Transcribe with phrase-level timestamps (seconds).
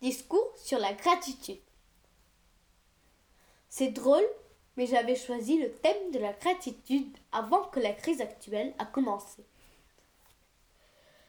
[0.00, 1.58] Discours sur la gratitude.
[3.68, 4.26] C'est drôle,
[4.76, 9.44] mais j'avais choisi le thème de la gratitude avant que la crise actuelle a commencé.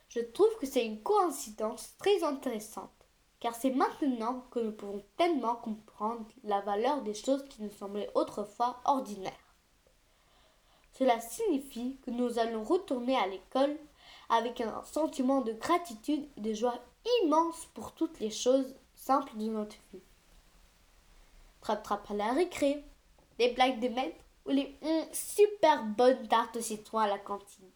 [0.09, 2.93] Je trouve que c'est une coïncidence très intéressante,
[3.39, 8.11] car c'est maintenant que nous pouvons tellement comprendre la valeur des choses qui nous semblaient
[8.13, 9.55] autrefois ordinaires.
[10.93, 13.77] Cela signifie que nous allons retourner à l'école
[14.29, 16.79] avec un sentiment de gratitude et de joie
[17.23, 20.01] immense pour toutes les choses simples de notre vie.
[21.61, 22.83] Trap-trap à la récré,
[23.37, 24.77] les blagues de maître ou les
[25.11, 27.69] super bonnes tartes au citron à la cantine.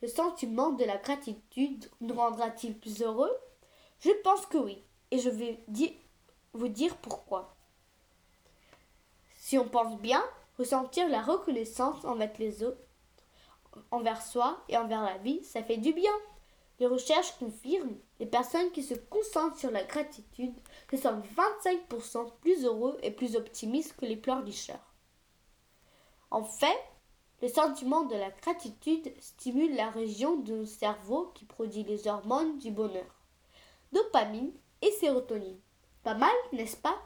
[0.00, 3.32] Le sentiment de la gratitude nous rendra-t-il plus heureux?
[4.00, 5.60] Je pense que oui, et je vais
[6.54, 7.54] vous dire pourquoi.
[9.38, 10.24] Si on pense bien,
[10.58, 12.80] ressentir la reconnaissance envers les autres,
[13.90, 16.12] envers soi et envers la vie, ça fait du bien.
[16.78, 20.54] Les recherches confirment les personnes qui se concentrent sur la gratitude
[20.90, 24.92] se sentent 25% plus heureux et plus optimistes que les pleurnicheurs.
[26.30, 26.82] En fait,
[27.42, 32.58] le sentiment de la gratitude stimule la région de notre cerveau qui produit les hormones
[32.58, 33.22] du bonheur,
[33.92, 35.60] dopamine et sérotonine.
[36.02, 37.00] Pas mal, n'est-ce pas?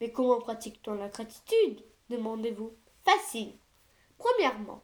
[0.00, 1.84] Mais comment pratique-t-on la gratitude?
[2.08, 2.72] Demandez-vous.
[3.04, 3.58] Facile.
[4.16, 4.82] Premièrement,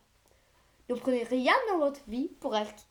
[0.88, 2.86] ne prenez rien dans votre vie pour acquis.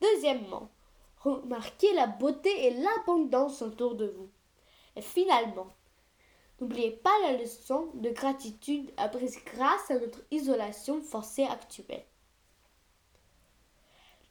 [0.00, 0.70] Deuxièmement,
[1.18, 4.30] remarquez la beauté et l'abondance autour de vous.
[4.96, 5.74] Et finalement,
[6.60, 12.04] n'oubliez pas la leçon de gratitude apprise grâce à notre isolation forcée actuelle.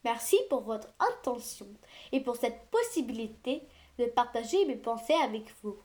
[0.04, 1.68] Merci pour votre intention
[2.12, 3.62] et pour cette possibilité
[4.00, 5.78] de partager mes pensées avec vous.